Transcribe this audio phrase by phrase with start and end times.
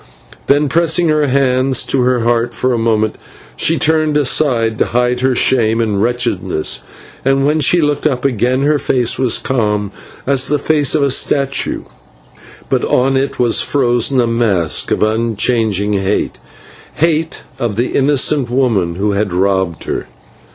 [0.47, 3.17] Then, pressing her hands to her heart for a moment,
[3.55, 6.79] she turned aside to hide her shame and wretchedness,
[7.23, 9.91] and when she looked up again her face was calm
[10.25, 11.83] as the face of a statue,
[12.67, 16.39] but on it was frozen a mask of unchanging hate
[16.95, 20.07] hate of the woman who had robbed her.